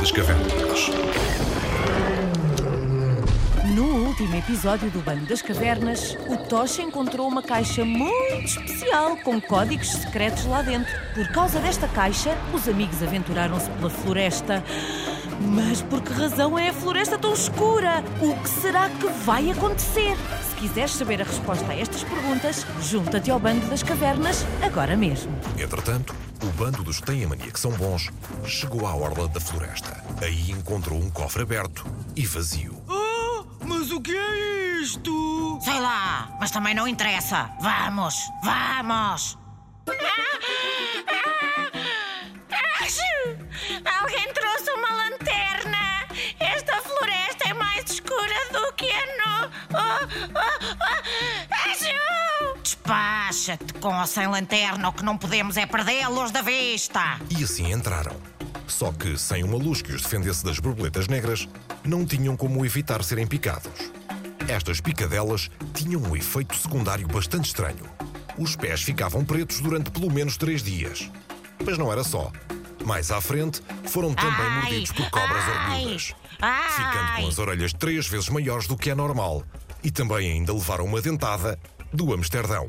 [0.00, 0.90] das Cavernas.
[3.74, 9.38] No último episódio do Bando das Cavernas, o Tocha encontrou uma caixa muito especial com
[9.38, 10.90] códigos secretos lá dentro.
[11.14, 14.64] Por causa desta caixa, os amigos aventuraram-se pela floresta.
[15.38, 18.02] Mas por que razão é a floresta tão escura?
[18.22, 20.16] O que será que vai acontecer?
[20.48, 25.30] Se quiseres saber a resposta a estas perguntas, junta-te ao Bando das Cavernas agora mesmo.
[25.58, 28.10] Entretanto, o bando dos que têm a mania que são bons
[28.44, 30.02] chegou à orla da floresta.
[30.22, 31.84] Aí encontrou um cofre aberto
[32.16, 32.82] e vazio.
[32.88, 35.58] Ah, mas o que é isto?
[35.62, 37.50] Sei lá, mas também não interessa.
[37.60, 39.38] Vamos, vamos!
[44.00, 46.06] Alguém trouxe uma lanterna!
[46.38, 49.50] Esta floresta é mais escura do que a no.
[49.72, 51.49] Oh, oh, oh.
[53.50, 57.18] Despacha-te com ou sem lanterna, o que não podemos é perdê-los da vista!
[57.36, 58.14] E assim entraram.
[58.68, 61.48] Só que, sem uma luz que os defendesse das borboletas negras,
[61.84, 63.90] não tinham como evitar serem picados.
[64.48, 67.84] Estas picadelas tinham um efeito secundário bastante estranho.
[68.38, 71.10] Os pés ficavam pretos durante pelo menos três dias.
[71.64, 72.30] Mas não era só.
[72.84, 76.70] Mais à frente, foram também Ai, mordidos por cobras orelhudas, ai.
[76.70, 79.42] ficando com as orelhas três vezes maiores do que é normal.
[79.82, 81.58] E também ainda levaram uma dentada
[81.92, 82.68] do Amsterdão.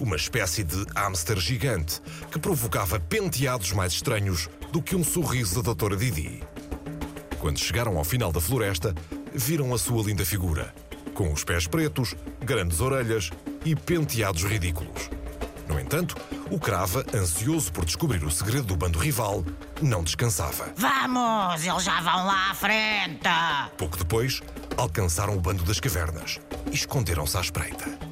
[0.00, 5.62] Uma espécie de hamster gigante que provocava penteados mais estranhos do que um sorriso da
[5.62, 6.42] doutora Didi.
[7.38, 8.94] Quando chegaram ao final da floresta,
[9.32, 10.74] viram a sua linda figura,
[11.14, 13.30] com os pés pretos, grandes orelhas
[13.64, 15.10] e penteados ridículos.
[15.68, 16.16] No entanto,
[16.50, 19.44] o Crava, ansioso por descobrir o segredo do bando rival,
[19.80, 20.72] não descansava.
[20.76, 23.28] Vamos, eles já vão lá à frente!
[23.78, 24.42] Pouco depois,
[24.76, 26.40] alcançaram o bando das cavernas
[26.70, 28.11] e esconderam-se à espreita.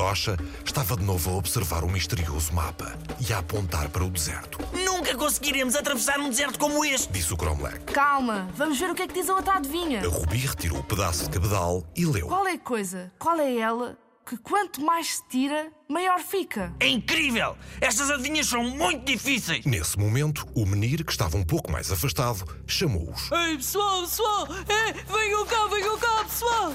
[0.00, 0.34] Tocha
[0.64, 2.98] estava de novo a observar o misterioso mapa
[3.28, 7.12] e a apontar para o deserto, Nunca conseguiremos atravessar um deserto como este.
[7.12, 7.80] disse o Cromlech.
[7.84, 10.00] Calma, vamos ver o que é que diz a outra adivinha.
[10.00, 12.28] A Rubi retirou o pedaço de cabedal e leu.
[12.28, 13.12] Qual é a coisa?
[13.18, 13.98] Qual é ela?
[14.30, 16.72] Que quanto mais se tira, maior fica.
[16.78, 17.56] É incrível!
[17.80, 19.64] Estas adivinhas são muito difíceis.
[19.64, 23.28] Nesse momento, o menir, que estava um pouco mais afastado, chamou-os.
[23.32, 24.46] Ei, pessoal, pessoal!
[24.68, 26.72] É, venham cá, venham cá, pessoal!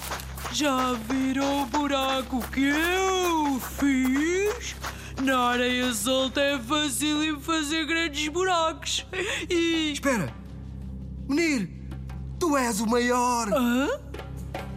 [0.52, 4.76] Já viram o buraco que eu fiz?
[5.24, 9.08] Na areia solta é fácil fazer grandes buracos.
[9.50, 9.94] E.
[9.94, 10.28] Espera!
[11.30, 11.70] Menir,
[12.38, 13.48] tu és o maior!
[13.54, 13.88] Hã?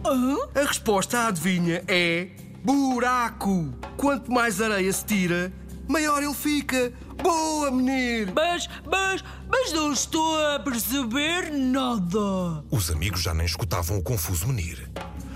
[0.05, 0.37] Hã?
[0.55, 2.29] A resposta à adivinha é
[2.69, 3.73] buraco.
[3.97, 5.51] Quanto mais areia se tira,
[5.87, 6.93] maior ele fica.
[7.21, 8.31] Boa, Menir!
[8.33, 12.63] Mas, mas, mas não estou a perceber nada.
[12.69, 14.89] Os amigos já nem escutavam o confuso menir.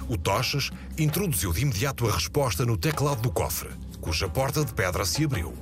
[0.07, 3.69] O Tochas introduziu de imediato a resposta no teclado do cofre,
[3.99, 5.53] cuja porta de pedra se abriu.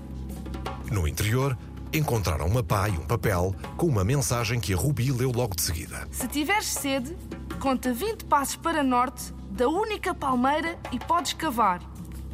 [0.92, 1.58] No interior,
[1.94, 5.62] encontraram uma pá e um papel com uma mensagem que a Rubi leu logo de
[5.62, 6.08] seguida.
[6.12, 7.16] Se tiveres sede,
[7.60, 11.84] conta 20 passos para norte da única palmeira e podes cavar.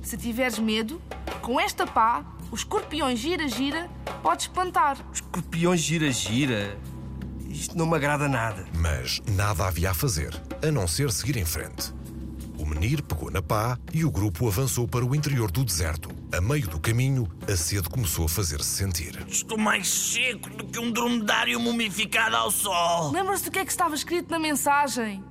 [0.02, 1.02] Se tiveres medo,
[1.42, 3.90] com esta pá, os escorpiões gira-gira,
[4.24, 4.98] podes espantar.
[5.12, 6.80] Escorpiões gira-gira.
[7.50, 8.66] Isto não me agrada nada.
[8.78, 11.94] Mas nada havia a fazer, a não ser seguir em frente.
[12.58, 16.10] O menir pegou na pá e o grupo avançou para o interior do deserto.
[16.32, 19.22] A meio do caminho, a sede começou a fazer-se sentir.
[19.28, 23.12] Estou mais seco do que um dromedário mumificado ao sol.
[23.12, 25.22] Lembra-se do que é que estava escrito na mensagem?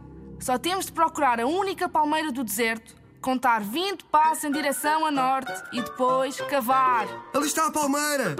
[0.47, 5.11] Só temos de procurar a única palmeira do deserto, contar 20 passos em direção a
[5.11, 7.09] norte e depois cavar.
[7.35, 8.37] Ali está a palmeira!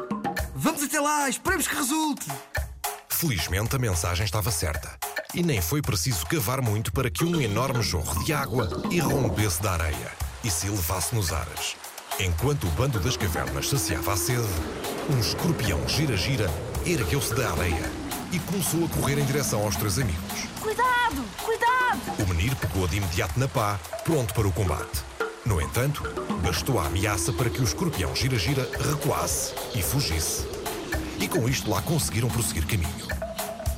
[0.55, 2.31] Vamos até lá, esperemos que resulte!
[3.09, 4.97] Felizmente a mensagem estava certa.
[5.35, 9.73] E nem foi preciso cavar muito para que um enorme jorro de água irrompesse da
[9.73, 10.13] areia
[10.45, 11.77] e se elevasse nos ares.
[12.21, 14.47] Enquanto o bando das cavernas saciava a sede,
[15.11, 16.49] um escorpião gira-gira
[16.87, 20.47] ergueu-se da areia e começou a correr em direção aos três amigos.
[20.61, 22.23] Cuidado, cuidado!
[22.23, 25.05] O menir pegou de imediato na pá, pronto para o combate.
[25.45, 26.03] No entanto,
[26.43, 30.45] bastou a ameaça para que o escorpião gira-gira recuasse e fugisse.
[31.21, 33.07] E com isto lá conseguiram prosseguir caminho.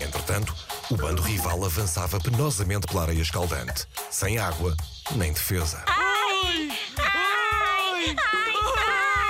[0.00, 0.54] Entretanto,
[0.90, 4.74] o bando rival avançava penosamente pela areia escaldante, sem água
[5.14, 5.82] nem defesa.
[5.86, 6.70] Ai!
[6.96, 8.06] Ai!
[8.06, 8.16] Ai!
[8.16, 9.27] Ai!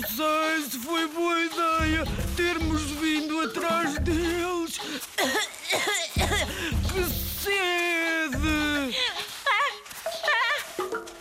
[0.00, 2.04] Não sei se foi boa ideia
[2.36, 4.78] termos vindo atrás deles.
[6.18, 8.96] Que sede!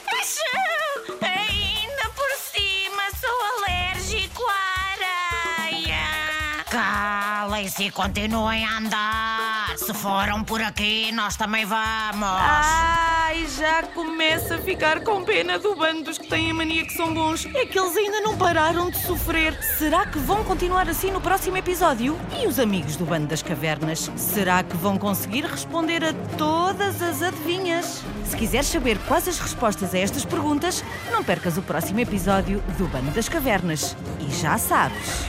[0.07, 1.17] Achou!
[1.21, 4.53] Ainda por cima sou alérgico à
[5.71, 6.05] areia!
[7.67, 9.46] Lembrem-se e continuem a andar.
[9.77, 12.23] Se foram por aqui, nós também vamos.
[12.23, 16.93] Ai, já começa a ficar com pena do bando dos que têm a mania que
[16.93, 17.45] são bons.
[17.53, 19.53] É que eles ainda não pararam de sofrer.
[19.77, 22.19] Será que vão continuar assim no próximo episódio?
[22.41, 24.11] E os amigos do bando das cavernas?
[24.15, 28.03] Será que vão conseguir responder a todas as adivinhas?
[28.25, 32.87] Se quiseres saber quais as respostas a estas perguntas, não percas o próximo episódio do
[32.87, 33.95] Bando das Cavernas.
[34.19, 35.25] E já sabes.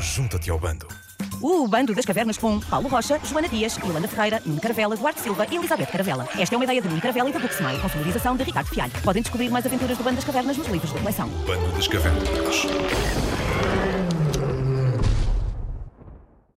[0.00, 1.01] Junta-te ao bando.
[1.42, 5.44] O Bando das Cavernas com Paulo Rocha, Joana Dias, Yolanda Ferreira, Nuno Caravela, Duarte Silva
[5.50, 6.28] e Elizabeth Caravela.
[6.38, 8.92] Esta é uma ideia de Nuno Caravela e da Buxmai, com sonorização de Ricardo Fialho.
[9.02, 11.28] Podem descobrir mais aventuras do Bando das Cavernas nos livros da coleção.
[11.44, 12.28] Bando das Cavernas.